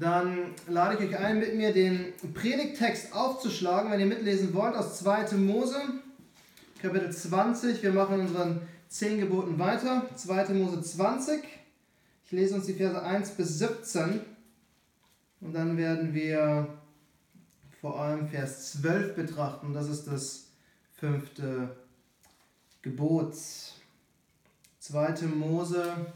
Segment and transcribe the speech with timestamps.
[0.00, 4.98] dann lade ich euch ein, mit mir den Predigttext aufzuschlagen, wenn ihr mitlesen wollt, aus
[5.00, 5.36] 2.
[5.36, 5.76] Mose,
[6.80, 7.82] Kapitel 20.
[7.82, 10.08] Wir machen unseren 10 Geboten weiter.
[10.16, 10.54] 2.
[10.54, 11.44] Mose 20.
[12.24, 14.20] Ich lese uns die Verse 1 bis 17
[15.42, 16.68] und dann werden wir
[17.82, 19.74] vor allem Vers 12 betrachten.
[19.74, 20.46] Das ist das
[20.94, 21.76] fünfte
[22.80, 23.34] Gebot.
[24.78, 25.26] 2.
[25.26, 26.06] Mose,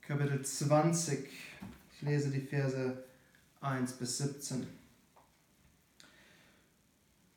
[0.00, 1.51] Kapitel 20.
[2.02, 3.04] Ich lese die Verse
[3.60, 4.66] 1 bis 17.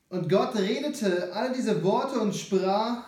[0.08, 3.04] Und Gott redete all diese Worte und sprach,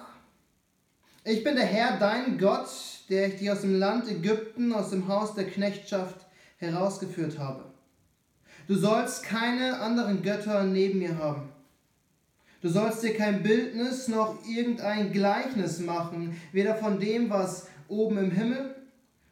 [1.24, 2.68] ich bin der Herr, dein Gott,
[3.08, 6.26] der ich dich aus dem Land Ägypten, aus dem Haus der Knechtschaft
[6.58, 7.64] herausgeführt habe.
[8.68, 11.48] Du sollst keine anderen Götter neben mir haben.
[12.62, 18.30] Du sollst dir kein Bildnis noch irgendein Gleichnis machen, weder von dem, was oben im
[18.30, 18.77] Himmel,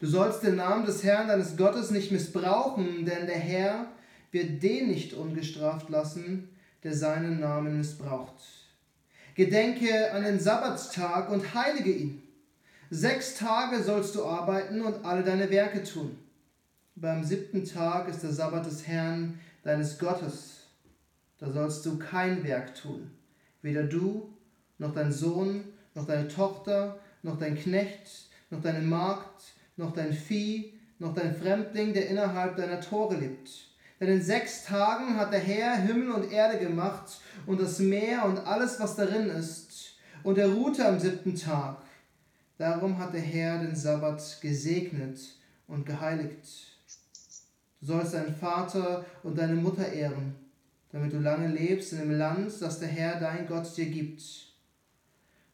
[0.00, 3.88] Du sollst den Namen des Herrn deines Gottes nicht missbrauchen, denn der Herr
[4.30, 6.50] wird den nicht ungestraft lassen,
[6.84, 8.34] der seinen Namen missbraucht.
[9.34, 12.22] Gedenke an den Sabbattag und heilige ihn.
[12.90, 16.16] Sechs Tage sollst du arbeiten und alle deine Werke tun.
[16.94, 20.66] Beim siebten Tag ist der Sabbat des Herrn, deines Gottes.
[21.38, 23.10] Da sollst du kein Werk tun,
[23.62, 24.32] weder du,
[24.78, 29.42] noch dein Sohn, noch deine Tochter, noch dein Knecht, noch deine Magd,
[29.78, 33.50] noch dein Vieh, noch dein Fremdling, der innerhalb deiner Tore lebt.
[34.00, 38.38] Denn in sechs Tagen hat der Herr Himmel und Erde gemacht und das Meer und
[38.38, 39.96] alles, was darin ist.
[40.22, 41.78] Und er ruhte am siebten Tag.
[42.58, 45.20] Darum hat der Herr den Sabbat gesegnet
[45.66, 46.76] und geheiligt.
[47.80, 50.34] Du sollst deinen Vater und deine Mutter ehren,
[50.90, 54.22] damit du lange lebst in dem Land, das der Herr dein Gott dir gibt.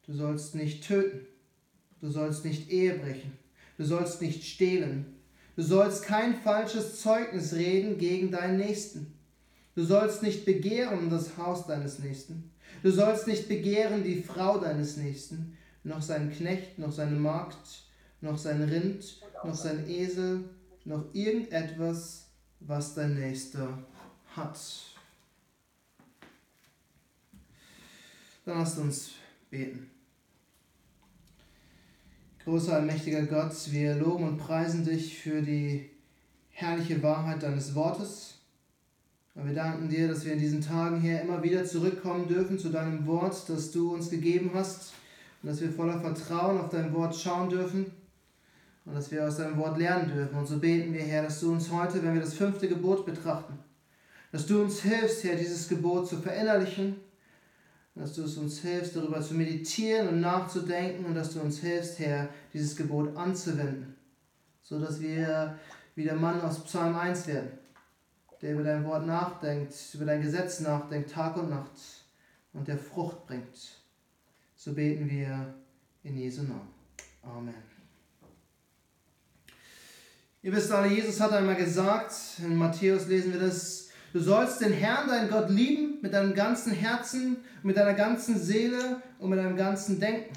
[0.06, 1.26] Du sollst nicht töten.
[2.00, 3.43] Du sollst nicht Ehe brechen.
[3.76, 5.06] Du sollst nicht stehlen.
[5.56, 9.12] Du sollst kein falsches Zeugnis reden gegen deinen Nächsten.
[9.74, 12.50] Du sollst nicht begehren das Haus deines Nächsten.
[12.82, 17.56] Du sollst nicht begehren die Frau deines Nächsten, noch seinen Knecht, noch seine Magd,
[18.20, 20.44] noch sein Rind, noch sein Esel,
[20.84, 22.26] noch irgendetwas,
[22.60, 23.78] was dein Nächster
[24.36, 24.58] hat.
[28.44, 29.10] Dann lasst uns
[29.50, 29.93] beten.
[32.44, 35.88] Großer, allmächtiger Gott, wir loben und preisen dich für die
[36.50, 38.34] herrliche Wahrheit deines Wortes.
[39.34, 42.68] Und wir danken dir, dass wir in diesen Tagen hier immer wieder zurückkommen dürfen zu
[42.68, 44.92] deinem Wort, das du uns gegeben hast.
[45.42, 47.86] Und dass wir voller Vertrauen auf dein Wort schauen dürfen.
[48.84, 50.36] Und dass wir aus deinem Wort lernen dürfen.
[50.36, 53.58] Und so beten wir, Herr, dass du uns heute, wenn wir das fünfte Gebot betrachten,
[54.32, 56.96] dass du uns hilfst, Herr, dieses Gebot zu verinnerlichen
[57.94, 61.98] dass du es uns hilfst, darüber zu meditieren und nachzudenken und dass du uns hilfst,
[62.00, 63.94] Herr, dieses Gebot anzuwenden,
[64.62, 65.58] so dass wir
[65.94, 67.52] wie der Mann aus Psalm 1 werden,
[68.42, 71.70] der über dein Wort nachdenkt, über dein Gesetz nachdenkt, Tag und Nacht
[72.52, 73.78] und der Frucht bringt.
[74.56, 75.54] So beten wir
[76.02, 76.68] in Jesu Namen.
[77.22, 77.54] Amen.
[80.42, 83.83] Ihr wisst alle, Jesus hat einmal gesagt, in Matthäus lesen wir das,
[84.14, 89.02] Du sollst den Herrn, deinen Gott, lieben mit deinem ganzen Herzen, mit deiner ganzen Seele
[89.18, 90.32] und mit deinem ganzen Denken.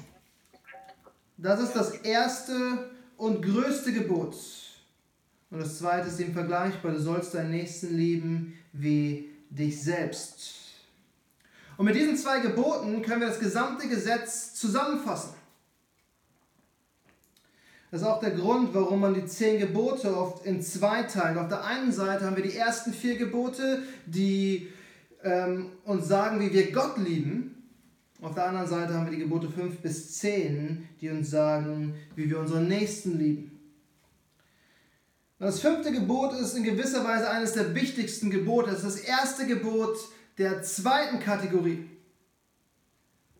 [1.36, 4.34] Das ist das erste und größte Gebot.
[5.52, 6.90] Und das zweite ist ihm vergleichbar.
[6.90, 10.56] Du sollst deinen Nächsten lieben wie dich selbst.
[11.76, 15.34] Und mit diesen zwei Geboten können wir das gesamte Gesetz zusammenfassen.
[17.90, 21.38] Das ist auch der Grund, warum man die zehn Gebote oft in zwei teilt.
[21.38, 24.68] Auf der einen Seite haben wir die ersten vier Gebote, die
[25.24, 27.54] ähm, uns sagen, wie wir Gott lieben.
[28.20, 32.28] Auf der anderen Seite haben wir die Gebote 5 bis 10, die uns sagen, wie
[32.28, 33.58] wir unseren Nächsten lieben.
[35.38, 38.70] Das fünfte Gebot ist in gewisser Weise eines der wichtigsten Gebote.
[38.70, 39.96] Es ist das erste Gebot
[40.36, 41.88] der zweiten Kategorie.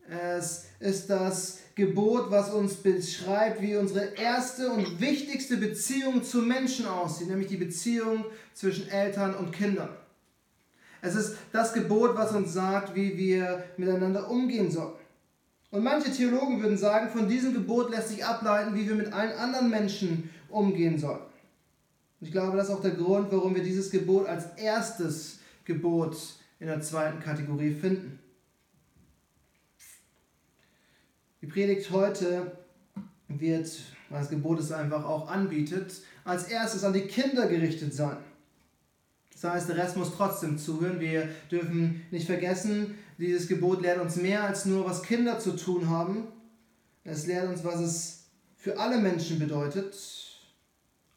[0.07, 6.85] Es ist das Gebot, was uns beschreibt, wie unsere erste und wichtigste Beziehung zu Menschen
[6.85, 9.89] aussieht, nämlich die Beziehung zwischen Eltern und Kindern.
[11.01, 14.93] Es ist das Gebot, was uns sagt, wie wir miteinander umgehen sollen.
[15.71, 19.37] Und manche Theologen würden sagen, von diesem Gebot lässt sich ableiten, wie wir mit allen
[19.37, 21.21] anderen Menschen umgehen sollen.
[22.19, 26.17] Und ich glaube, das ist auch der Grund, warum wir dieses Gebot als erstes Gebot
[26.59, 28.18] in der zweiten Kategorie finden.
[31.41, 32.51] Die Predigt heute
[33.29, 33.71] wird,
[34.09, 38.17] weil das Gebot es einfach auch anbietet, als erstes an die Kinder gerichtet sein.
[39.31, 40.99] Das heißt, der Rest muss trotzdem zuhören.
[40.99, 45.89] Wir dürfen nicht vergessen, dieses Gebot lehrt uns mehr als nur, was Kinder zu tun
[45.89, 46.27] haben.
[47.05, 48.23] Es lehrt uns, was es
[48.57, 49.95] für alle Menschen bedeutet.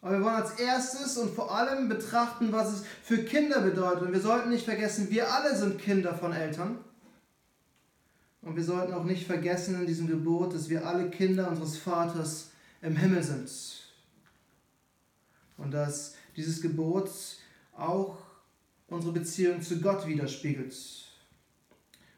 [0.00, 4.02] Aber wir wollen als erstes und vor allem betrachten, was es für Kinder bedeutet.
[4.02, 6.78] Und wir sollten nicht vergessen, wir alle sind Kinder von Eltern.
[8.42, 12.50] Und wir sollten auch nicht vergessen in diesem Gebot, dass wir alle Kinder unseres Vaters
[12.80, 13.50] im Himmel sind.
[15.56, 17.10] Und dass dieses Gebot
[17.76, 18.18] auch
[18.88, 20.74] unsere Beziehung zu Gott widerspiegelt.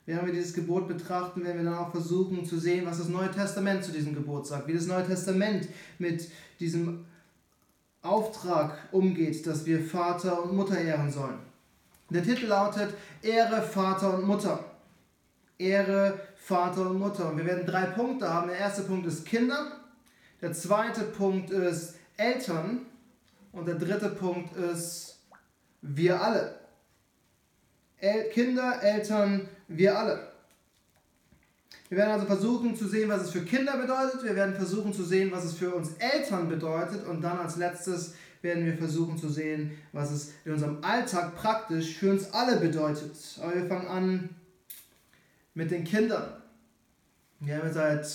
[0.06, 3.30] Während wir dieses Gebot betrachten, werden wir dann auch versuchen zu sehen, was das Neue
[3.30, 5.68] Testament zu diesem Gebot sagt, wie das Neue Testament
[5.98, 6.28] mit
[6.60, 7.04] diesem
[8.02, 11.38] Auftrag umgeht, dass wir Vater und Mutter ehren sollen.
[12.10, 14.73] Der Titel lautet Ehre Vater und Mutter.
[15.58, 17.30] Ehre Vater und Mutter.
[17.30, 18.48] Und wir werden drei Punkte haben.
[18.48, 19.72] Der erste Punkt ist Kinder,
[20.40, 22.86] der zweite Punkt ist Eltern
[23.52, 25.20] und der dritte Punkt ist
[25.80, 26.54] wir alle.
[27.98, 30.28] El Kinder, Eltern, wir alle.
[31.88, 34.24] Wir werden also versuchen zu sehen, was es für Kinder bedeutet.
[34.24, 37.06] Wir werden versuchen zu sehen, was es für uns Eltern bedeutet.
[37.06, 41.96] Und dann als letztes werden wir versuchen zu sehen, was es in unserem Alltag praktisch
[41.96, 43.16] für uns alle bedeutet.
[43.40, 44.28] Aber wir fangen an
[45.54, 46.42] mit den Kindern.
[47.40, 48.06] Wir haben seit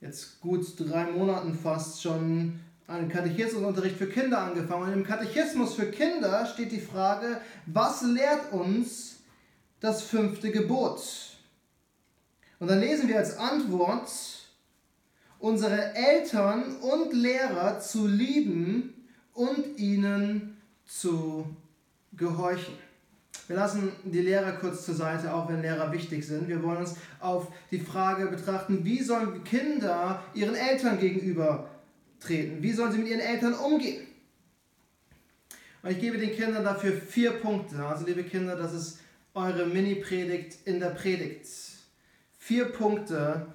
[0.00, 4.88] jetzt gut drei Monaten fast schon einen Katechismusunterricht für Kinder angefangen.
[4.88, 9.20] Und im Katechismus für Kinder steht die Frage, was lehrt uns
[9.80, 11.00] das fünfte Gebot?
[12.58, 14.10] Und dann lesen wir als Antwort,
[15.38, 20.56] unsere Eltern und Lehrer zu lieben und ihnen
[20.86, 21.46] zu
[22.12, 22.74] gehorchen.
[23.46, 26.48] Wir lassen die Lehrer kurz zur Seite, auch wenn Lehrer wichtig sind.
[26.48, 31.68] Wir wollen uns auf die Frage betrachten, wie sollen Kinder ihren Eltern gegenüber
[32.20, 32.62] treten?
[32.62, 34.06] Wie sollen sie mit ihren Eltern umgehen?
[35.82, 37.84] Und ich gebe den Kindern dafür vier Punkte.
[37.84, 39.00] Also liebe Kinder, das ist
[39.34, 41.46] eure Mini-Predigt in der Predigt.
[42.38, 43.46] Vier Punkte,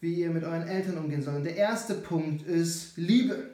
[0.00, 1.44] wie ihr mit euren Eltern umgehen sollt.
[1.44, 3.50] Der erste Punkt ist Liebe.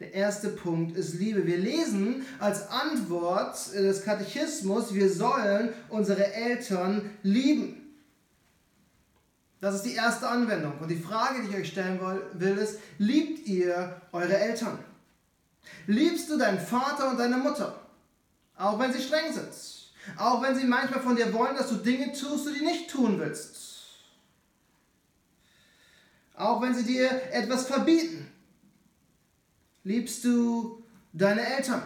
[0.00, 1.46] Der erste Punkt ist Liebe.
[1.46, 7.80] Wir lesen als Antwort des Katechismus, wir sollen unsere Eltern lieben.
[9.60, 10.78] Das ist die erste Anwendung.
[10.80, 12.00] Und die Frage, die ich euch stellen
[12.34, 14.78] will, ist, liebt ihr eure Eltern?
[15.86, 17.80] Liebst du deinen Vater und deine Mutter?
[18.56, 19.48] Auch wenn sie streng sind.
[20.18, 23.18] Auch wenn sie manchmal von dir wollen, dass du Dinge tust, die du nicht tun
[23.18, 23.56] willst.
[26.36, 28.23] Auch wenn sie dir etwas verbieten.
[29.84, 30.82] Liebst du
[31.12, 31.82] deine Eltern?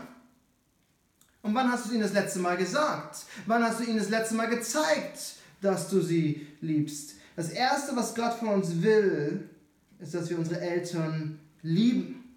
[1.42, 3.24] Und wann hast du ihnen das letzte Mal gesagt?
[3.46, 7.14] Wann hast du ihnen das letzte Mal gezeigt, dass du sie liebst?
[7.36, 9.48] Das Erste, was Gott von uns will,
[9.98, 12.36] ist, dass wir unsere Eltern lieben.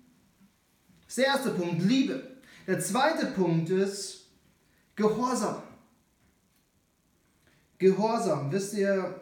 [1.06, 2.24] Das ist der erste Punkt, Liebe.
[2.68, 4.25] Der zweite Punkt ist
[4.96, 5.62] Gehorsam.
[7.78, 8.52] Gehorsam.
[8.52, 9.19] Wisst ihr,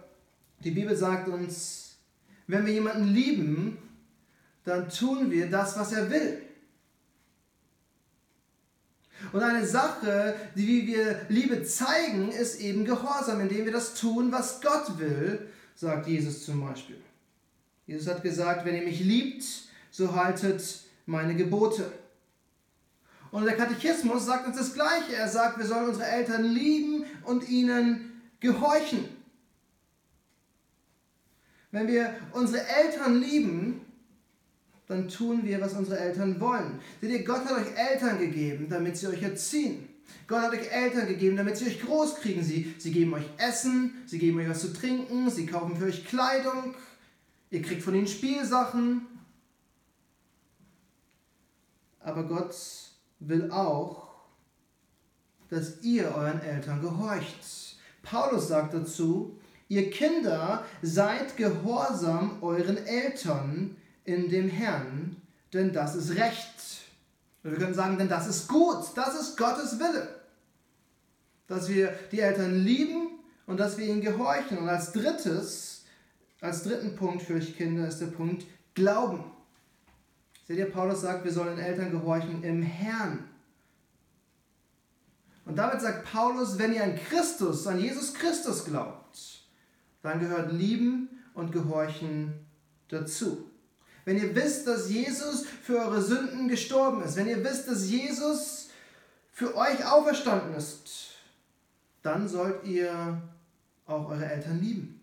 [0.63, 1.97] die Bibel sagt uns,
[2.47, 3.77] wenn wir jemanden lieben,
[4.63, 6.41] dann tun wir das, was er will.
[9.33, 14.31] Und eine Sache, die wie wir Liebe zeigen, ist eben Gehorsam, indem wir das tun,
[14.31, 16.99] was Gott will, sagt Jesus zum Beispiel.
[17.85, 19.43] Jesus hat gesagt, wenn ihr mich liebt,
[19.91, 21.91] so haltet meine Gebote.
[23.31, 25.15] Und der Katechismus sagt uns das Gleiche.
[25.15, 29.07] Er sagt, wir sollen unsere Eltern lieben und ihnen gehorchen.
[31.71, 33.81] Wenn wir unsere Eltern lieben,
[34.89, 36.81] dann tun wir, was unsere Eltern wollen.
[36.99, 39.87] Seht ihr, Gott hat euch Eltern gegeben, damit sie euch erziehen.
[40.27, 42.43] Gott hat euch Eltern gegeben, damit sie euch groß kriegen.
[42.43, 46.05] Sie, sie geben euch Essen, sie geben euch was zu trinken, sie kaufen für euch
[46.05, 46.73] Kleidung,
[47.51, 49.05] ihr kriegt von ihnen Spielsachen.
[51.99, 52.55] Aber Gott
[53.19, 54.07] will auch,
[55.49, 57.77] dass ihr euren Eltern gehorcht.
[58.01, 63.75] Paulus sagt dazu, ihr Kinder seid gehorsam euren Eltern,
[64.13, 65.15] in dem Herrn,
[65.53, 66.53] denn das ist Recht.
[67.43, 70.07] wir können sagen, denn das ist gut, das ist Gottes Wille.
[71.47, 74.57] Dass wir die Eltern lieben und dass wir ihnen gehorchen.
[74.57, 75.85] Und als drittes,
[76.41, 79.23] als dritten Punkt für euch Kinder ist der Punkt Glauben.
[80.47, 83.25] Seht ihr, Paulus sagt, wir sollen den Eltern gehorchen im Herrn.
[85.45, 89.43] Und damit sagt Paulus, wenn ihr an Christus, an Jesus Christus glaubt,
[90.01, 92.33] dann gehört Lieben und Gehorchen
[92.87, 93.48] dazu.
[94.09, 98.69] Wenn ihr wisst, dass Jesus für eure Sünden gestorben ist, wenn ihr wisst, dass Jesus
[99.31, 101.11] für euch auferstanden ist,
[102.01, 103.21] dann sollt ihr
[103.85, 104.99] auch eure Eltern lieben.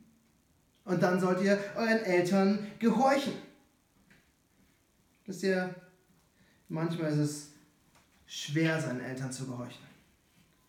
[0.85, 3.35] Und dann sollt ihr euren Eltern gehorchen.
[5.27, 5.73] Wisst ihr,
[6.69, 7.47] manchmal ist es
[8.27, 9.87] schwer, seinen Eltern zu gehorchen.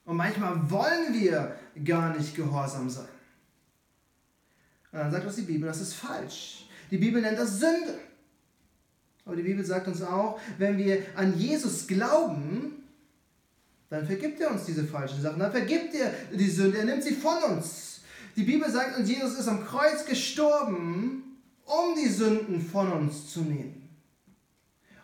[0.05, 3.09] Und manchmal wollen wir gar nicht gehorsam sein.
[4.91, 6.67] Und dann sagt uns die Bibel, das ist falsch.
[6.91, 8.06] Die Bibel nennt das Sünde.
[9.27, 12.81] Aber die Bibel sagt uns auch, wenn wir an Jesus glauben,
[13.89, 15.39] dann vergibt er uns diese falschen Sachen.
[15.39, 16.77] Dann vergibt er die Sünde.
[16.77, 17.99] Er nimmt sie von uns.
[18.37, 23.41] Die Bibel sagt uns, Jesus ist am Kreuz gestorben, um die Sünden von uns zu
[23.41, 23.89] nehmen.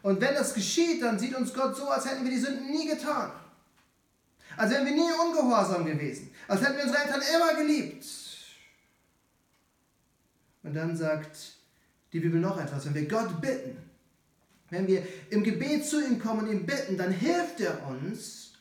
[0.02, 2.88] Und wenn das geschieht, dann sieht uns Gott so, als hätten wir die Sünden nie
[2.88, 3.32] getan.
[4.56, 6.30] Als wären wir nie ungehorsam gewesen.
[6.48, 8.06] Als hätten wir unsere Eltern immer geliebt.
[10.64, 11.38] Und dann sagt
[12.14, 12.86] die Bibel noch etwas.
[12.86, 13.93] Wenn wir Gott bitten,
[14.74, 18.54] wenn wir im Gebet zu ihm kommen und ihn bitten, dann hilft er uns,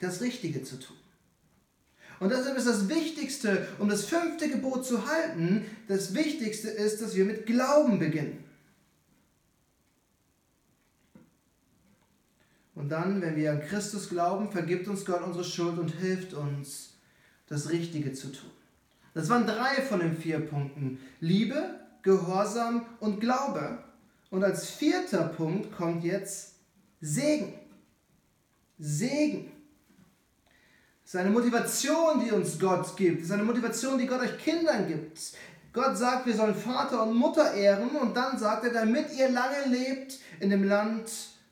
[0.00, 0.96] das Richtige zu tun.
[2.18, 7.14] Und deshalb ist das Wichtigste, um das fünfte Gebot zu halten, das Wichtigste ist, dass
[7.14, 8.44] wir mit Glauben beginnen.
[12.74, 16.94] Und dann, wenn wir an Christus glauben, vergibt uns Gott unsere Schuld und hilft uns,
[17.48, 18.50] das Richtige zu tun.
[19.14, 20.98] Das waren drei von den vier Punkten.
[21.20, 23.78] Liebe, Gehorsam und Glaube.
[24.30, 26.54] Und als vierter Punkt kommt jetzt
[27.00, 27.54] Segen.
[28.78, 29.52] Segen.
[31.04, 33.20] Das ist eine Motivation, die uns Gott gibt.
[33.20, 35.18] Das ist eine Motivation, die Gott euch Kindern gibt.
[35.72, 39.66] Gott sagt, wir sollen Vater und Mutter ehren und dann sagt er, damit ihr lange
[39.68, 41.10] lebt in dem Land,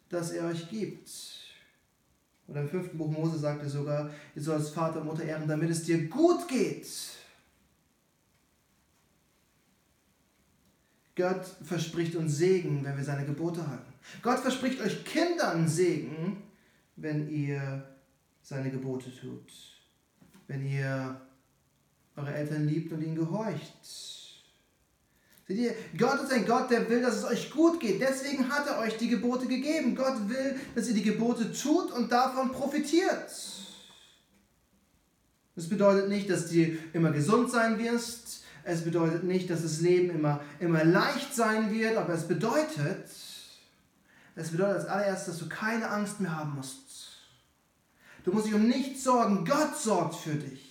[0.09, 1.11] das er euch gibt.
[2.49, 5.71] Oder im fünften Buch Mose sagt er sogar, ihr sollt Vater und Mutter ehren, damit
[5.71, 6.87] es dir gut geht.
[11.17, 13.93] Gott verspricht uns Segen, wenn wir seine Gebote halten.
[14.23, 16.43] Gott verspricht euch Kindern Segen,
[16.97, 17.85] wenn ihr
[18.43, 19.53] seine Gebote tut.
[20.49, 21.21] Wenn ihr
[22.17, 23.73] eure Eltern liebt und ihnen gehorcht.
[25.47, 28.01] Seht ihr, Gott ist ein Gott, der will, dass es euch gut geht.
[28.01, 29.95] Deswegen hat er euch die Gebote gegeben.
[29.95, 33.31] Gott will, dass ihr die Gebote tut und davon profitiert.
[35.55, 40.11] Das bedeutet nicht, dass du immer gesund sein wirst, es bedeutet nicht, dass das Leben
[40.11, 43.09] immer, immer leicht sein wird, aber es bedeutet,
[44.37, 46.85] es bedeutet als allererstes, dass du keine Angst mehr haben musst.
[48.25, 49.45] Du musst dich um nichts sorgen.
[49.45, 50.65] Gott sorgt für dich.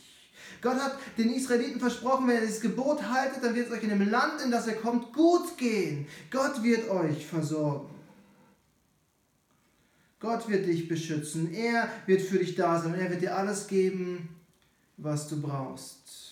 [0.62, 3.90] Gott hat den Israeliten versprochen, wenn ihr dieses Gebot haltet, dann wird es euch in
[3.90, 6.08] dem Land, in das ihr kommt, gut gehen.
[6.32, 7.94] Gott wird euch versorgen.
[10.20, 11.54] Gott wird dich beschützen.
[11.54, 12.96] Er wird für dich da sein.
[12.96, 14.30] Er wird dir alles geben,
[14.96, 16.23] was du brauchst.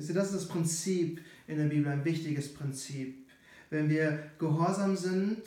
[0.00, 3.28] Wisst ihr, das ist das Prinzip in der Bibel, ein wichtiges Prinzip.
[3.68, 5.42] Wenn wir gehorsam sind,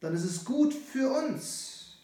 [0.00, 1.96] dann ist es gut für uns.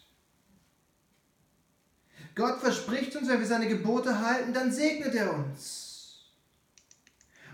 [2.33, 6.31] Gott verspricht uns, wenn wir seine Gebote halten, dann segnet er uns.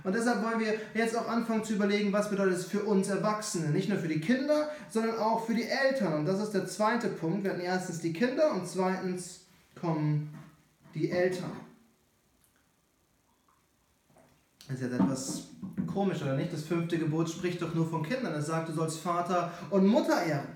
[0.05, 3.71] Und deshalb wollen wir jetzt auch anfangen zu überlegen, was bedeutet es für uns Erwachsene.
[3.71, 6.13] Nicht nur für die Kinder, sondern auch für die Eltern.
[6.13, 7.43] Und das ist der zweite Punkt.
[7.43, 9.41] Wir hatten erstens die Kinder und zweitens
[9.75, 10.33] kommen
[10.95, 11.51] die Eltern.
[14.58, 15.47] Das ist jetzt etwas
[15.88, 16.53] komisch, oder nicht?
[16.53, 18.33] Das fünfte Gebot spricht doch nur von Kindern.
[18.33, 20.47] Es sagt, du sollst Vater und Mutter ehren.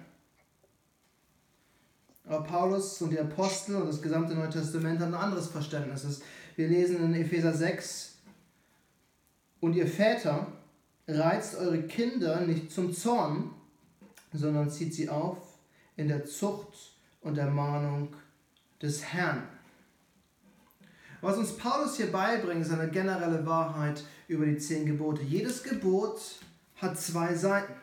[2.26, 6.22] Aber Paulus und die Apostel und das gesamte Neue Testament haben ein anderes Verständnis.
[6.56, 8.14] Wir lesen in Epheser 6,
[9.64, 10.48] und ihr Väter
[11.08, 13.52] reizt eure Kinder nicht zum Zorn,
[14.34, 15.38] sondern zieht sie auf
[15.96, 18.14] in der Zucht und Ermahnung
[18.82, 19.48] des Herrn.
[21.24, 25.22] Was uns Paulus hier beibringt, ist eine generelle Wahrheit über die zehn Gebote.
[25.22, 26.20] Jedes Gebot
[26.76, 27.74] hat zwei Seiten.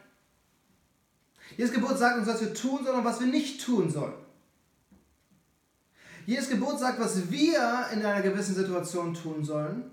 [1.56, 4.12] Jedes Gebot sagt uns, was wir tun sollen und was wir nicht tun sollen.
[6.26, 9.90] Jedes Gebot sagt, was wir in einer gewissen Situation tun sollen.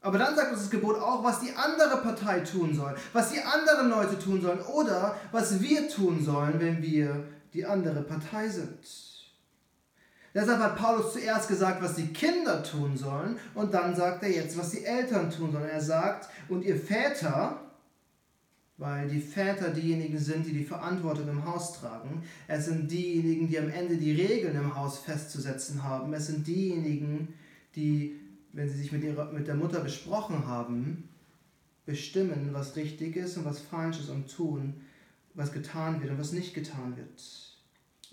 [0.00, 3.42] Aber dann sagt uns das Gebot auch, was die andere Partei tun soll, was die
[3.42, 9.11] anderen Leute tun sollen oder was wir tun sollen, wenn wir die andere Partei sind.
[10.34, 14.56] Deshalb hat Paulus zuerst gesagt, was die Kinder tun sollen und dann sagt er jetzt,
[14.56, 15.68] was die Eltern tun sollen.
[15.68, 17.60] Er sagt, und ihr Väter,
[18.78, 23.58] weil die Väter diejenigen sind, die die Verantwortung im Haus tragen, es sind diejenigen, die
[23.58, 27.34] am Ende die Regeln im Haus festzusetzen haben, es sind diejenigen,
[27.76, 28.18] die,
[28.52, 31.10] wenn sie sich mit, ihrer, mit der Mutter besprochen haben,
[31.84, 34.80] bestimmen, was richtig ist und was falsch ist und tun,
[35.34, 37.51] was getan wird und was nicht getan wird.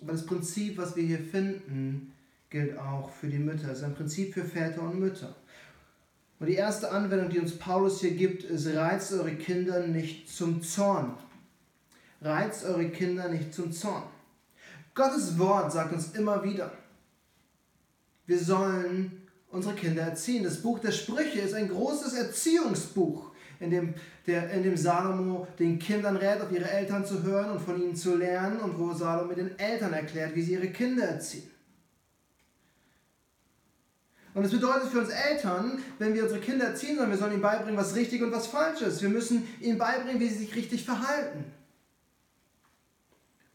[0.01, 2.13] Aber das Prinzip, was wir hier finden,
[2.49, 3.71] gilt auch für die Mütter.
[3.71, 5.35] Es ist ein Prinzip für Väter und Mütter.
[6.39, 10.63] Und die erste Anwendung, die uns Paulus hier gibt, ist, reizt eure Kinder nicht zum
[10.63, 11.17] Zorn.
[12.21, 14.03] Reizt eure Kinder nicht zum Zorn.
[14.95, 16.71] Gottes Wort sagt uns immer wieder,
[18.25, 20.43] wir sollen unsere Kinder erziehen.
[20.43, 23.93] Das Buch der Sprüche ist ein großes Erziehungsbuch, in dem,
[24.25, 27.95] der, in dem Salomo den Kindern rät, auf ihre Eltern zu hören und von ihnen
[27.95, 31.49] zu lernen und wo Salomo den Eltern erklärt, wie sie ihre Kinder erziehen.
[34.33, 37.41] Und es bedeutet für uns Eltern, wenn wir unsere Kinder erziehen sollen, wir sollen ihnen
[37.41, 39.01] beibringen, was richtig und was falsch ist.
[39.01, 41.43] Wir müssen ihnen beibringen, wie sie sich richtig verhalten.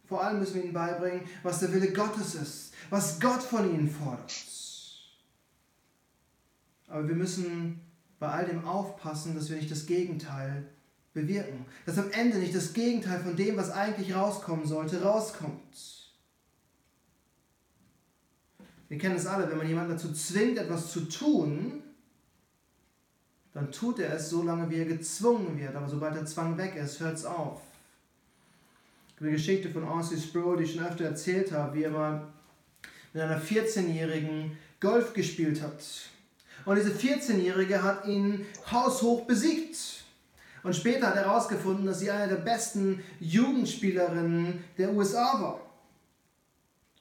[0.06, 3.88] Vor allem müssen wir ihnen beibringen, was der Wille Gottes ist, was Gott von ihnen
[3.88, 4.32] fordert.
[6.88, 7.80] Aber wir müssen
[8.24, 10.64] bei all dem aufpassen, dass wir nicht das Gegenteil
[11.12, 11.66] bewirken.
[11.84, 16.10] Dass am Ende nicht das Gegenteil von dem, was eigentlich rauskommen sollte, rauskommt.
[18.88, 21.82] Wir kennen es alle, wenn man jemanden dazu zwingt, etwas zu tun,
[23.52, 25.74] dann tut er es so lange, wie er gezwungen wird.
[25.74, 27.60] Aber sobald der Zwang weg ist, hört es auf.
[29.20, 32.26] Eine Geschichte von Aussie Sproul, die ich schon öfter erzählt habe, wie er mal
[33.12, 35.84] mit einer 14-Jährigen Golf gespielt hat.
[36.64, 39.76] Und diese 14-Jährige hat ihn haushoch besiegt.
[40.62, 45.60] Und später hat er herausgefunden, dass sie eine der besten Jugendspielerinnen der USA war.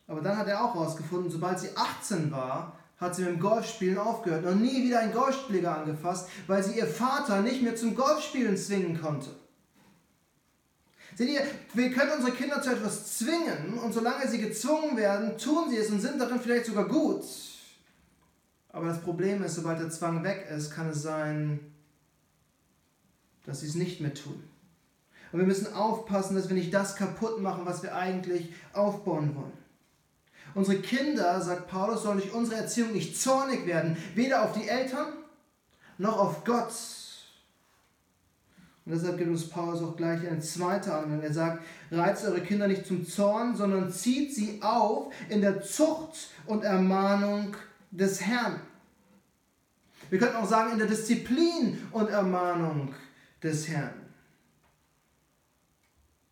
[0.07, 3.97] Aber dann hat er auch herausgefunden, sobald sie 18 war, hat sie mit dem Golfspielen
[3.97, 8.57] aufgehört und nie wieder einen Golfschläger angefasst, weil sie ihr Vater nicht mehr zum Golfspielen
[8.57, 9.29] zwingen konnte.
[11.15, 11.41] Seht ihr,
[11.73, 15.89] wir können unsere Kinder zu etwas zwingen und solange sie gezwungen werden, tun sie es
[15.89, 17.23] und sind darin vielleicht sogar gut.
[18.73, 21.59] Aber das Problem ist, sobald der Zwang weg ist, kann es sein,
[23.45, 24.43] dass sie es nicht mehr tun.
[25.31, 29.53] Und wir müssen aufpassen, dass wir nicht das kaputt machen, was wir eigentlich aufbauen wollen.
[30.55, 35.13] Unsere Kinder, sagt Paulus, sollen durch unsere Erziehung nicht zornig werden, weder auf die Eltern
[35.97, 36.73] noch auf Gott.
[38.85, 41.21] Und deshalb gibt uns Paulus auch gleich eine zweite Anwendung.
[41.21, 46.29] Er sagt, reizt eure Kinder nicht zum Zorn, sondern zieht sie auf in der Zucht
[46.45, 47.55] und Ermahnung
[47.93, 48.59] des Herrn.
[50.09, 52.93] Wir könnten auch sagen, in der Disziplin und Ermahnung
[53.41, 53.93] des Herrn.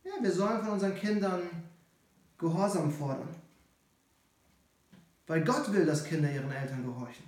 [0.04, 1.41] Ja, wir sollen von unseren Kindern
[2.38, 3.30] Gehorsam fordern.
[5.28, 7.24] Weil Gott will, dass Kinder ihren Eltern gehorchen.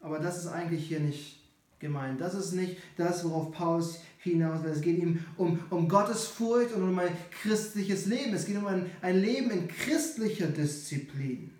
[0.00, 1.40] Aber das ist eigentlich hier nicht
[1.78, 2.20] gemeint.
[2.20, 4.70] Das ist nicht das, worauf Paulus hinaus will.
[4.70, 8.34] Es geht ihm um, um Gottes Furcht und um ein christliches Leben.
[8.34, 11.50] Es geht um ein, ein Leben in christlicher Disziplin.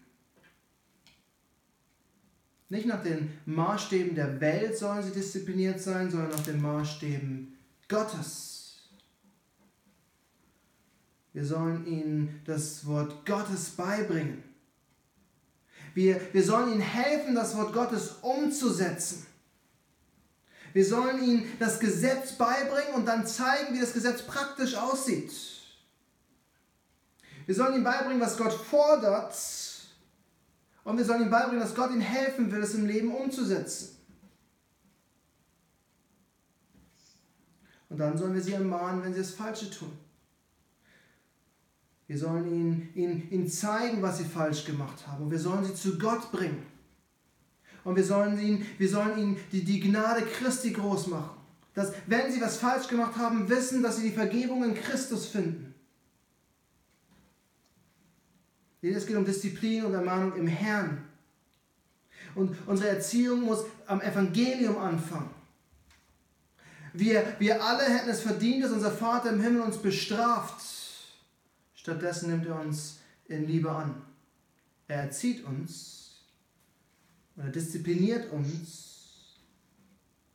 [2.71, 8.79] Nicht nach den Maßstäben der Welt sollen sie diszipliniert sein, sondern nach den Maßstäben Gottes.
[11.33, 14.45] Wir sollen ihnen das Wort Gottes beibringen.
[15.95, 19.27] Wir, wir sollen ihnen helfen, das Wort Gottes umzusetzen.
[20.73, 25.33] Wir sollen ihnen das Gesetz beibringen und dann zeigen, wie das Gesetz praktisch aussieht.
[27.47, 29.35] Wir sollen ihnen beibringen, was Gott fordert
[30.85, 33.97] und wir sollen ihm beibringen, dass Gott ihnen helfen will, es im Leben umzusetzen.
[37.89, 39.93] Und dann sollen wir sie ermahnen, wenn sie das Falsche tun.
[42.07, 45.25] Wir sollen ihnen, ihnen, ihnen zeigen, was sie falsch gemacht haben.
[45.25, 46.67] Und wir sollen sie zu Gott bringen.
[47.85, 51.37] Und wir sollen ihnen, wir sollen ihnen die, die Gnade Christi groß machen.
[51.75, 55.70] Dass, wenn sie was falsch gemacht haben, wissen, dass sie die Vergebung in Christus finden.
[58.83, 61.05] Es geht um Disziplin und Ermahnung im Herrn.
[62.35, 65.31] Und unsere Erziehung muss am Evangelium anfangen.
[66.93, 70.61] Wir, wir alle hätten es verdient, dass unser Vater im Himmel uns bestraft.
[71.75, 74.03] Stattdessen nimmt er uns in Liebe an.
[74.89, 76.23] Er erzieht uns,
[77.37, 79.37] er diszipliniert uns,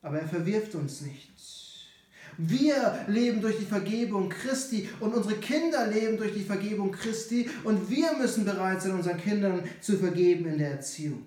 [0.00, 1.65] aber er verwirft uns nicht.
[2.38, 7.88] Wir leben durch die Vergebung Christi und unsere Kinder leben durch die Vergebung Christi und
[7.88, 11.26] wir müssen bereit sein, unseren Kindern zu vergeben in der Erziehung.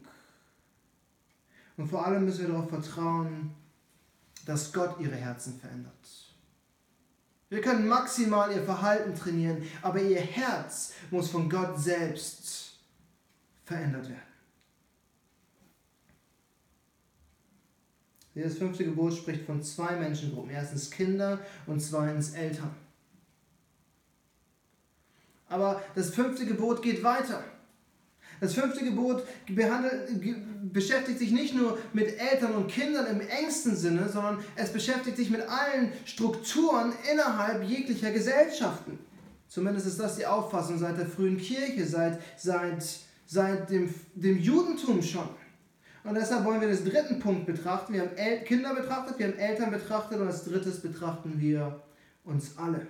[1.78, 3.52] Und vor allem müssen wir darauf vertrauen,
[4.46, 5.94] dass Gott ihre Herzen verändert.
[7.50, 12.80] Wir können maximal ihr Verhalten trainieren, aber ihr Herz muss von Gott selbst
[13.66, 14.29] verändert werden.
[18.44, 20.52] Das fünfte Gebot spricht von zwei Menschengruppen.
[20.52, 22.72] Erstens Kinder und zweitens Eltern.
[25.48, 27.44] Aber das fünfte Gebot geht weiter.
[28.40, 29.24] Das fünfte Gebot
[30.72, 35.30] beschäftigt sich nicht nur mit Eltern und Kindern im engsten Sinne, sondern es beschäftigt sich
[35.30, 38.98] mit allen Strukturen innerhalb jeglicher Gesellschaften.
[39.48, 42.86] Zumindest ist das die Auffassung seit der frühen Kirche, seit, seit,
[43.26, 45.28] seit dem, dem Judentum schon.
[46.04, 47.94] Und deshalb wollen wir den dritten Punkt betrachten.
[47.94, 51.82] Wir haben El Kinder betrachtet, wir haben Eltern betrachtet und als drittes betrachten wir
[52.24, 52.88] uns alle.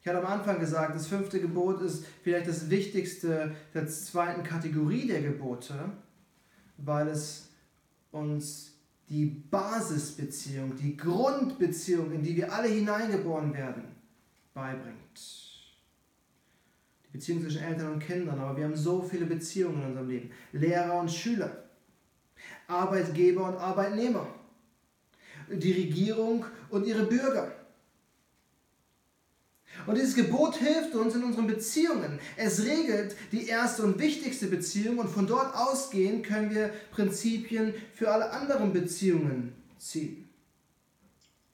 [0.00, 5.06] Ich hatte am Anfang gesagt, das fünfte Gebot ist vielleicht das wichtigste der zweiten Kategorie
[5.06, 5.74] der Gebote,
[6.76, 7.48] weil es
[8.12, 8.72] uns
[9.08, 13.84] die Basisbeziehung, die Grundbeziehung, in die wir alle hineingeboren werden,
[14.54, 15.45] beibringt.
[17.16, 20.30] Die Beziehung zwischen Eltern und Kindern, aber wir haben so viele Beziehungen in unserem Leben.
[20.52, 21.64] Lehrer und Schüler,
[22.66, 24.26] Arbeitgeber und Arbeitnehmer,
[25.50, 27.52] die Regierung und ihre Bürger.
[29.86, 32.18] Und dieses Gebot hilft uns in unseren Beziehungen.
[32.36, 38.10] Es regelt die erste und wichtigste Beziehung und von dort ausgehend können wir Prinzipien für
[38.10, 40.28] alle anderen Beziehungen ziehen.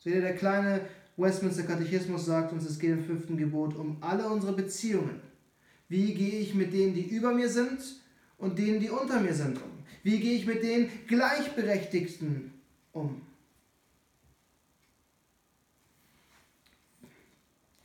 [0.03, 0.81] Seht ihr, der kleine
[1.17, 5.32] Westminster Katechismus sagt uns, es geht im fünften Gebot um alle unsere Beziehungen.
[5.93, 7.83] Wie gehe ich mit denen, die über mir sind
[8.39, 9.71] und denen, die unter mir sind, um?
[10.03, 12.51] Wie gehe ich mit den Gleichberechtigten
[12.93, 13.21] um?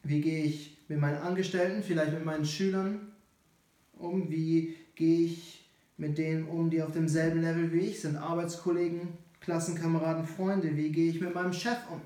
[0.04, 3.12] Wie gehe ich mit meinen Angestellten, vielleicht mit meinen Schülern
[3.98, 4.32] um?
[4.32, 8.16] Wie gehe ich mit denen um, die auf demselben Level wie ich sind?
[8.16, 10.78] Arbeitskollegen, Klassenkameraden, Freunde.
[10.78, 12.00] Wie gehe ich mit meinem Chef um?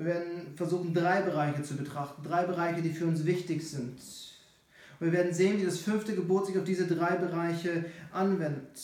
[0.00, 2.22] Wir werden versuchen, drei Bereiche zu betrachten.
[2.22, 4.00] Drei Bereiche, die für uns wichtig sind.
[4.98, 8.80] Und wir werden sehen, wie das fünfte Gebot sich auf diese drei Bereiche anwendet.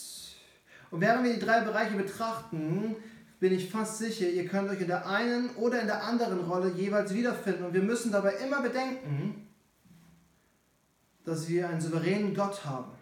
[0.90, 2.96] Und während wir die drei Bereiche betrachten,
[3.40, 6.72] bin ich fast sicher, ihr könnt euch in der einen oder in der anderen Rolle
[6.76, 7.64] jeweils wiederfinden.
[7.64, 9.48] Und wir müssen dabei immer bedenken,
[11.24, 12.92] dass wir einen souveränen Gott haben.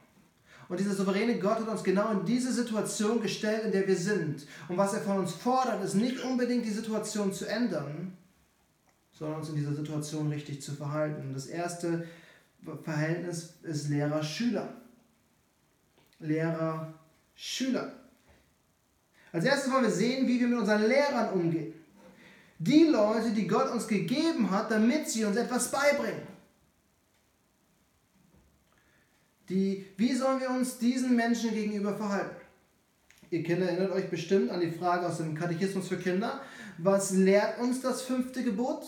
[0.69, 4.47] Und dieser souveräne Gott hat uns genau in diese Situation gestellt, in der wir sind.
[4.69, 8.17] Und was er von uns fordert, ist nicht unbedingt die Situation zu ändern,
[9.13, 11.33] sondern uns in dieser Situation richtig zu verhalten.
[11.35, 12.07] Das erste
[12.83, 14.75] Verhältnis ist Lehrer-Schüler.
[16.21, 17.93] Lehrer-Schüler.
[19.33, 21.75] Als erstes wollen wir sehen, wie wir mit unseren Lehrern umgehen.
[22.59, 26.34] Die Leute, die Gott uns gegeben hat, damit sie uns etwas beibringen.
[29.49, 32.37] Die, wie sollen wir uns diesen Menschen gegenüber verhalten?
[33.31, 36.41] Ihr Kinder erinnert euch bestimmt an die Frage aus dem Katechismus für Kinder.
[36.79, 38.85] Was lehrt uns das fünfte Gebot?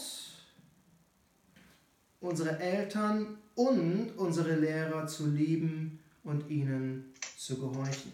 [2.21, 8.13] Unsere Eltern und unsere Lehrer zu lieben und ihnen zu gehorchen.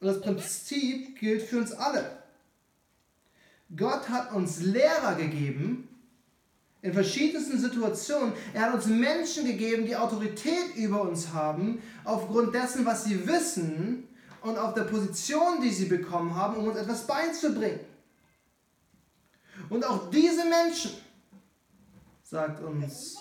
[0.00, 2.22] Und das Prinzip gilt für uns alle.
[3.76, 5.89] Gott hat uns Lehrer gegeben,
[6.82, 8.32] in verschiedensten Situationen.
[8.54, 14.08] Er hat uns Menschen gegeben, die Autorität über uns haben, aufgrund dessen, was sie wissen
[14.42, 17.80] und auf der Position, die sie bekommen haben, um uns etwas beizubringen.
[19.68, 20.92] Und auch diese Menschen,
[22.22, 23.18] sagt uns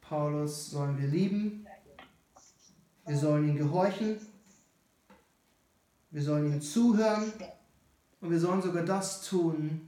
[0.00, 1.66] Paulus, sollen wir lieben,
[3.06, 4.18] wir sollen ihnen gehorchen
[6.16, 7.30] wir sollen ihnen zuhören
[8.22, 9.86] und wir sollen sogar das tun,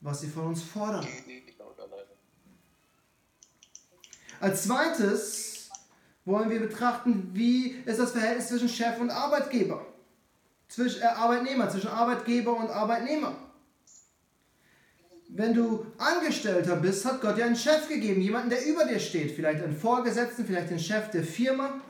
[0.00, 1.04] was sie von uns fordern.
[4.44, 5.70] Als zweites
[6.26, 9.86] wollen wir betrachten, wie ist das Verhältnis zwischen Chef und Arbeitgeber,
[10.68, 13.34] zwischen äh, Arbeitnehmer, zwischen Arbeitgeber und Arbeitnehmer.
[15.30, 19.30] Wenn du Angestellter bist, hat Gott dir einen Chef gegeben, jemanden, der über dir steht,
[19.30, 21.80] vielleicht einen Vorgesetzten, vielleicht den Chef der Firma.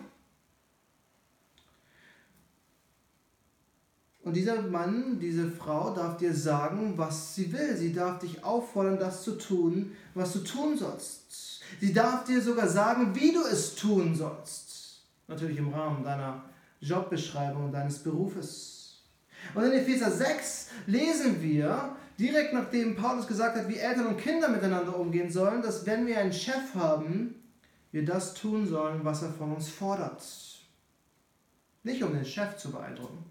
[4.23, 7.77] Und dieser Mann, diese Frau darf dir sagen, was sie will.
[7.77, 11.54] Sie darf dich auffordern, das zu tun, was du tun sollst.
[11.81, 15.03] Sie darf dir sogar sagen, wie du es tun sollst.
[15.29, 16.45] Natürlich im Rahmen deiner
[16.81, 19.03] Jobbeschreibung und deines Berufes.
[19.55, 24.49] Und in Epheser 6 lesen wir, direkt nachdem Paulus gesagt hat, wie Eltern und Kinder
[24.49, 27.35] miteinander umgehen sollen, dass wenn wir einen Chef haben,
[27.93, 30.23] wir das tun sollen, was er von uns fordert.
[31.83, 33.25] Nicht um den Chef zu beeindrucken,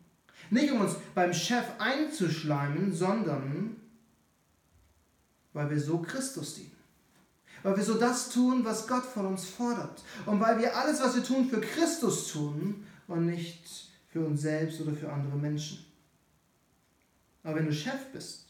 [0.50, 3.78] nicht um uns beim Chef einzuschleimen, sondern
[5.54, 6.73] weil wir so Christus dienen.
[7.64, 10.04] Weil wir so das tun, was Gott von uns fordert.
[10.26, 14.82] Und weil wir alles, was wir tun, für Christus tun und nicht für uns selbst
[14.82, 15.86] oder für andere Menschen.
[17.44, 18.46] Aber wenn du Chef bist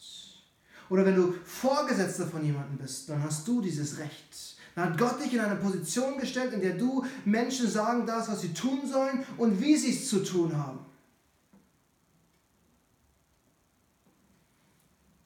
[0.90, 4.58] oder wenn du Vorgesetzter von jemandem bist, dann hast du dieses Recht.
[4.76, 8.42] Dann hat Gott dich in eine Position gestellt, in der du Menschen sagen darfst, was
[8.42, 10.80] sie tun sollen und wie sie es zu tun haben.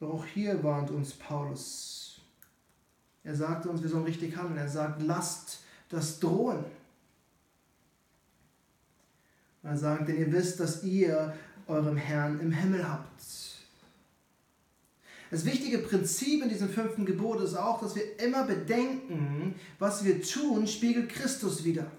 [0.00, 1.97] Doch auch hier warnt uns Paulus.
[3.28, 4.56] Er sagt uns, wir sollen richtig handeln.
[4.56, 5.58] Er sagt, lasst
[5.90, 6.64] das drohen.
[9.62, 11.36] Er sagt, denn ihr wisst, dass ihr
[11.66, 13.20] eurem Herrn im Himmel habt.
[15.30, 20.22] Das wichtige Prinzip in diesem fünften Gebot ist auch, dass wir immer bedenken, was wir
[20.22, 21.90] tun, spiegelt Christus wider.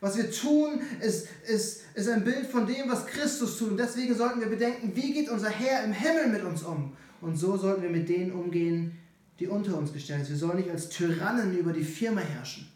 [0.00, 3.72] Was wir tun, ist, ist, ist ein Bild von dem, was Christus tut.
[3.72, 6.96] Und deswegen sollten wir bedenken, wie geht unser Herr im Himmel mit uns um.
[7.24, 8.98] Und so sollten wir mit denen umgehen,
[9.40, 10.34] die unter uns gestellt sind.
[10.34, 12.68] Wir sollen nicht als Tyrannen über die Firma herrschen,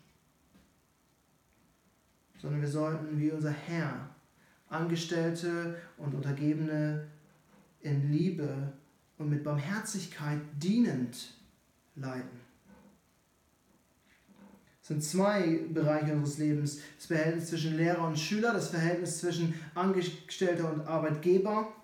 [2.41, 4.09] sondern wir sollten wie unser Herr
[4.71, 7.09] Angestellte und Untergebene
[7.83, 8.73] in Liebe
[9.19, 11.35] und mit Barmherzigkeit dienend
[11.95, 12.41] leiden.
[14.81, 16.81] Es sind zwei Bereiche unseres Lebens.
[16.97, 21.75] Das Verhältnis zwischen Lehrer und Schüler, das Verhältnis zwischen Angestellter und Arbeitgeber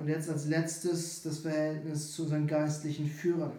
[0.00, 3.52] und jetzt als letztes das Verhältnis zu unseren geistlichen Führern.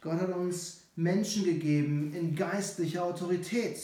[0.00, 3.80] Gott hat uns Menschen gegeben in geistlicher Autorität.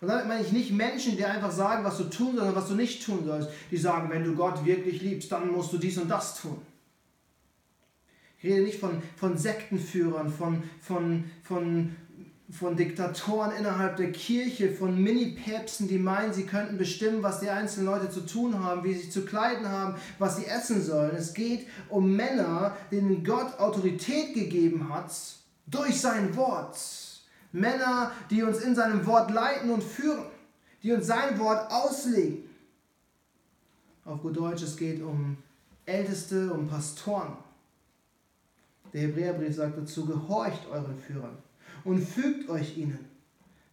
[0.00, 2.68] Und damit meine ich nicht Menschen, die einfach sagen, was du tun sollst und was
[2.68, 3.50] du nicht tun sollst.
[3.72, 6.62] Die sagen, wenn du Gott wirklich liebst, dann musst du dies und das tun.
[8.38, 11.96] Ich rede nicht von, von Sektenführern, von, von, von,
[12.50, 17.86] von Diktatoren innerhalb der Kirche, von Mini-Päpsten, die meinen, sie könnten bestimmen, was die einzelnen
[17.86, 21.14] Leute zu tun haben, wie sie sich zu kleiden haben, was sie essen sollen.
[21.14, 25.12] Es geht um Männer, denen Gott Autorität gegeben hat
[25.66, 26.76] durch sein Wort
[27.52, 30.26] Männer, die uns in seinem Wort leiten und führen,
[30.82, 32.44] die uns sein Wort auslegen.
[34.04, 35.36] Auf gut Deutsch, es geht um
[35.84, 37.36] Älteste, um Pastoren.
[38.92, 41.36] Der Hebräerbrief sagt dazu, gehorcht euren Führern
[41.84, 42.98] und fügt euch ihnen.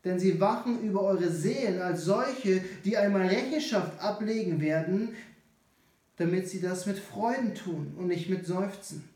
[0.04, 5.16] Denn sie wachen über eure Seelen als solche, die einmal Rechenschaft ablegen werden,
[6.16, 9.08] damit sie das mit Freuden tun und nicht mit Seufzen.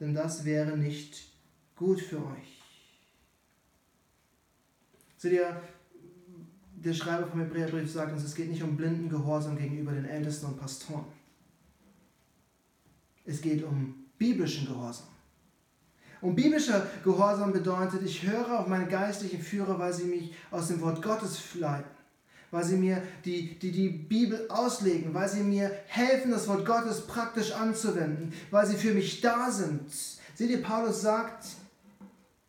[0.00, 1.30] Denn das wäre nicht
[1.76, 2.62] gut für euch.
[5.16, 5.60] Seht ihr,
[6.74, 10.46] der Schreiber vom Hebräerbrief sagt uns, es geht nicht um blinden Gehorsam gegenüber den Ältesten
[10.46, 11.06] und Pastoren.
[13.24, 15.08] Es geht um biblischen Gehorsam.
[16.20, 20.80] Und biblischer Gehorsam bedeutet, ich höre auf meine geistlichen Führer, weil sie mich aus dem
[20.80, 21.90] Wort Gottes leiten,
[22.50, 27.06] weil sie mir die, die, die Bibel auslegen, weil sie mir helfen, das Wort Gottes
[27.06, 29.82] praktisch anzuwenden, weil sie für mich da sind.
[30.34, 31.46] Seht ihr, Paulus sagt,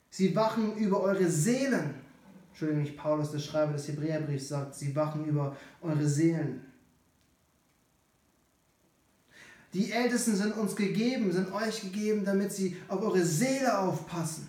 [0.10, 1.94] sie wachen über eure Seelen.
[2.50, 6.66] Entschuldigung, nicht Paulus, der Schreiber des Hebräerbriefs sagt, sie wachen über eure Seelen.
[9.74, 14.48] Die Ältesten sind uns gegeben, sind euch gegeben, damit sie auf eure Seele aufpassen.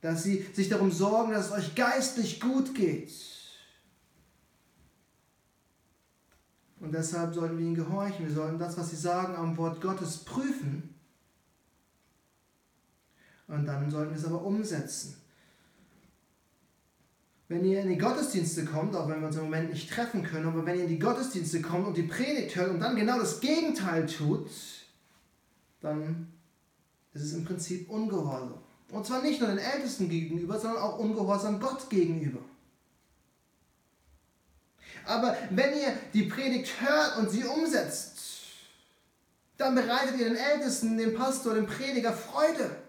[0.00, 3.12] Dass sie sich darum sorgen, dass es euch geistlich gut geht.
[6.80, 8.26] Und deshalb sollten wir ihnen gehorchen.
[8.26, 10.92] Wir sollten das, was sie sagen, am Wort Gottes prüfen
[13.52, 15.21] und dann sollten wir es aber umsetzen.
[17.52, 20.46] Wenn ihr in die Gottesdienste kommt, auch wenn wir uns im Moment nicht treffen können,
[20.46, 23.40] aber wenn ihr in die Gottesdienste kommt und die Predigt hört und dann genau das
[23.40, 24.48] Gegenteil tut,
[25.82, 26.32] dann
[27.12, 28.54] ist es im Prinzip Ungehorsam.
[28.88, 32.40] Und zwar nicht nur den Ältesten gegenüber, sondern auch Ungehorsam Gott gegenüber.
[35.04, 38.18] Aber wenn ihr die Predigt hört und sie umsetzt,
[39.58, 42.81] dann bereitet ihr den Ältesten, dem Pastor, dem Prediger Freude.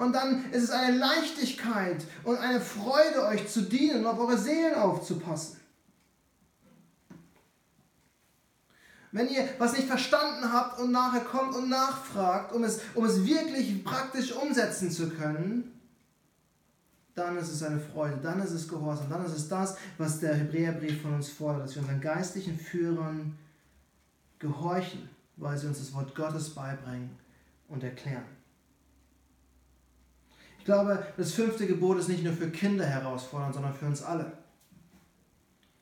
[0.00, 4.38] Und dann ist es eine Leichtigkeit und eine Freude, euch zu dienen und auf eure
[4.38, 5.60] Seelen aufzupassen.
[9.12, 13.26] Wenn ihr was nicht verstanden habt und nachher kommt und nachfragt, um es, um es
[13.26, 15.78] wirklich praktisch umsetzen zu können,
[17.14, 20.34] dann ist es eine Freude, dann ist es Gehorsam, dann ist es das, was der
[20.34, 23.36] Hebräerbrief von uns fordert, dass wir unseren geistlichen Führern
[24.38, 27.10] gehorchen, weil sie uns das Wort Gottes beibringen
[27.68, 28.39] und erklären.
[30.60, 34.30] Ich glaube, das fünfte Gebot ist nicht nur für Kinder herausfordernd, sondern für uns alle.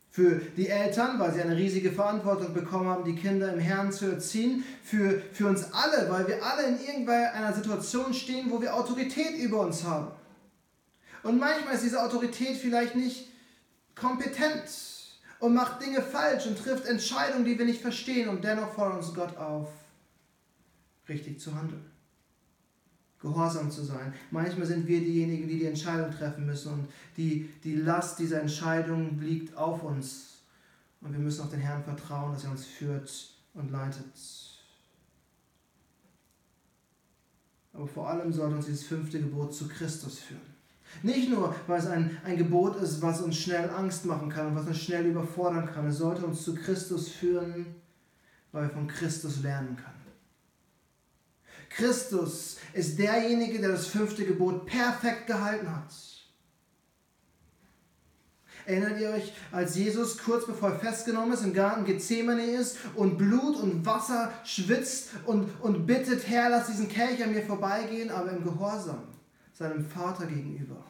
[0.09, 4.07] Für die Eltern, weil sie eine riesige Verantwortung bekommen haben, die Kinder im Herrn zu
[4.07, 4.63] erziehen.
[4.85, 9.63] Für, für uns alle, weil wir alle in irgendeiner Situation stehen, wo wir Autorität über
[9.63, 10.13] uns haben.
[11.25, 13.33] Und manchmal ist diese Autorität vielleicht nicht
[13.97, 14.63] kompetent
[15.41, 18.29] und macht Dinge falsch und trifft Entscheidungen, die wir nicht verstehen.
[18.29, 19.71] Und dennoch fordert uns Gott auf,
[21.09, 21.98] richtig zu handeln
[23.21, 24.13] gehorsam zu sein.
[24.31, 29.19] Manchmal sind wir diejenigen, die die Entscheidung treffen müssen und die, die Last dieser Entscheidung
[29.21, 30.39] liegt auf uns.
[31.01, 34.05] Und wir müssen auf den Herrn vertrauen, dass er uns führt und leitet.
[37.73, 40.59] Aber vor allem sollte uns dieses fünfte Gebot zu Christus führen.
[41.03, 44.57] Nicht nur, weil es ein, ein Gebot ist, was uns schnell Angst machen kann und
[44.57, 45.87] was uns schnell überfordern kann.
[45.87, 47.67] Es sollte uns zu Christus führen,
[48.53, 49.98] weil wir von Christus lernen können.
[51.79, 55.95] Christus ist derjenige, der das fünfte Gebot perfekt gehalten hat.
[58.67, 63.17] Erinnert ihr euch, als Jesus kurz bevor er festgenommen ist, im Garten Gethsemane ist und
[63.17, 68.33] Blut und Wasser schwitzt und, und bittet, Herr, lass diesen Kelch an mir vorbeigehen, aber
[68.33, 69.05] im Gehorsam
[69.55, 70.85] seinem Vater gegenüber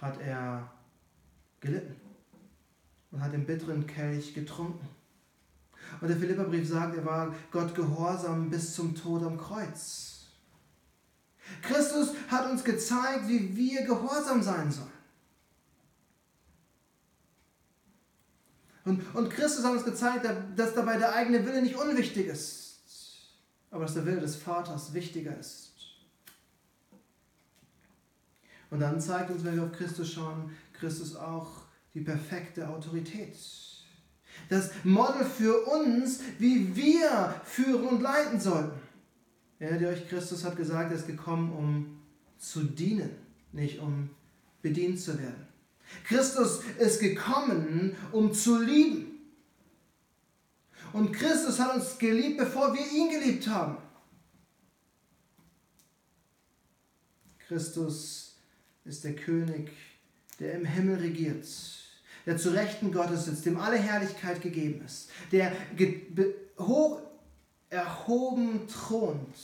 [0.00, 0.70] hat er
[1.60, 1.96] gelitten
[3.12, 4.97] und hat den bitteren Kelch getrunken.
[6.00, 10.26] Und der Philipperbrief sagt, er war Gott gehorsam bis zum Tod am Kreuz.
[11.62, 14.98] Christus hat uns gezeigt, wie wir gehorsam sein sollen.
[18.84, 22.80] Und, und Christus hat uns gezeigt, dass dabei der eigene Wille nicht unwichtig ist,
[23.70, 25.72] aber dass der Wille des Vaters wichtiger ist.
[28.70, 31.62] Und dann zeigt uns, wenn wir auf Christus schauen, Christus auch
[31.94, 33.36] die perfekte Autorität.
[34.48, 38.78] Das Model für uns, wie wir führen und leiten sollten.
[39.58, 42.00] Erinnert ihr euch, Christus hat gesagt, er ist gekommen, um
[42.38, 43.10] zu dienen,
[43.52, 44.10] nicht um
[44.62, 45.46] bedient zu werden.
[46.04, 49.06] Christus ist gekommen, um zu lieben.
[50.92, 53.76] Und Christus hat uns geliebt, bevor wir ihn geliebt haben.
[57.46, 58.36] Christus
[58.84, 59.70] ist der König,
[60.38, 61.46] der im Himmel regiert,
[62.28, 65.50] der zu Rechten Gottes sitzt, dem alle Herrlichkeit gegeben ist, der
[66.58, 67.00] hoch
[67.70, 69.34] erhoben thront,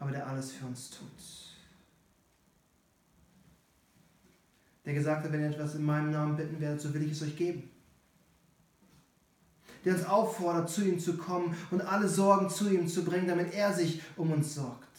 [0.00, 1.06] aber der alles für uns tut.
[4.84, 7.22] Der gesagt hat, wenn ihr etwas in meinem Namen bitten werdet, so will ich es
[7.22, 7.70] euch geben.
[9.84, 13.54] Der uns auffordert, zu ihm zu kommen und alle Sorgen zu ihm zu bringen, damit
[13.54, 14.91] er sich um uns sorgt.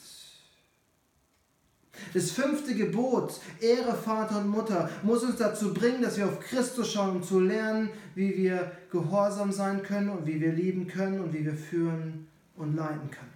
[2.14, 6.92] Das fünfte Gebot, Ehre Vater und Mutter, muss uns dazu bringen, dass wir auf Christus
[6.92, 11.34] schauen, um zu lernen, wie wir gehorsam sein können und wie wir lieben können und
[11.34, 13.34] wie wir führen und leiten können.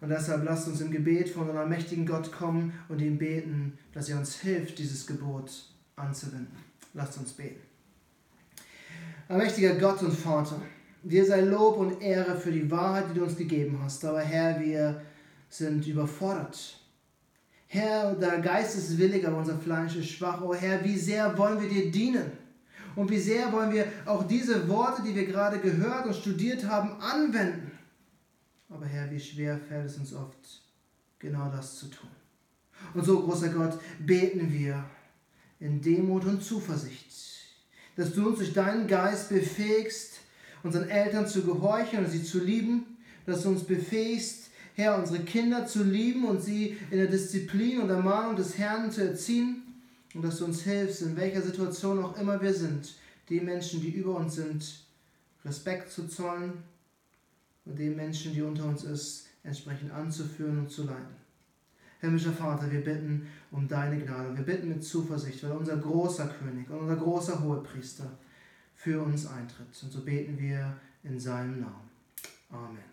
[0.00, 4.08] Und deshalb lasst uns im Gebet von unserem mächtigen Gott kommen und ihm beten, dass
[4.08, 5.50] er uns hilft, dieses Gebot
[5.96, 6.56] anzuwenden.
[6.94, 7.60] Lasst uns beten.
[9.28, 10.60] Allmächtiger Gott und Vater,
[11.02, 14.04] dir sei Lob und Ehre für die Wahrheit, die du uns gegeben hast.
[14.04, 15.02] Aber Herr, wir
[15.50, 16.76] sind überfordert.
[17.66, 20.40] Herr, der Geist ist willig, aber unser Fleisch ist schwach.
[20.40, 22.32] Oh Herr, wie sehr wollen wir dir dienen?
[22.96, 27.00] Und wie sehr wollen wir auch diese Worte, die wir gerade gehört und studiert haben,
[27.00, 27.70] anwenden?
[28.68, 30.62] Aber Herr, wie schwer fällt es uns oft,
[31.18, 32.10] genau das zu tun.
[32.94, 34.84] Und so, großer Gott, beten wir
[35.60, 37.12] in Demut und Zuversicht,
[37.96, 40.20] dass du uns durch deinen Geist befähigst,
[40.62, 44.49] unseren Eltern zu gehorchen und sie zu lieben, dass du uns befähigst,
[44.80, 49.06] Herr, unsere Kinder zu lieben und sie in der Disziplin und Ermahnung des Herrn zu
[49.06, 49.62] erziehen
[50.14, 52.94] und dass du uns hilfst, in welcher Situation auch immer wir sind,
[53.28, 54.84] den Menschen, die über uns sind,
[55.44, 56.54] Respekt zu zollen
[57.64, 61.20] und den Menschen, die unter uns ist, entsprechend anzuführen und zu leiten.
[62.00, 64.34] Himmlischer Vater, wir bitten um deine Gnade.
[64.34, 68.10] Wir bitten mit Zuversicht, weil unser großer König und unser großer Hohepriester
[68.74, 69.66] für uns eintritt.
[69.82, 71.90] Und so beten wir in seinem Namen.
[72.50, 72.89] Amen.